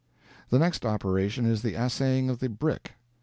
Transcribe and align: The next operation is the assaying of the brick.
The 0.49 0.57
next 0.57 0.83
operation 0.83 1.45
is 1.45 1.61
the 1.61 1.75
assaying 1.75 2.27
of 2.31 2.39
the 2.39 2.49
brick. 2.49 2.93